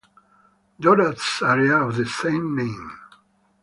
Dora's 0.81 1.43
area 1.43 1.77
of 1.79 1.95
the 1.95 2.07
same 2.07 2.55
name. 2.55 2.91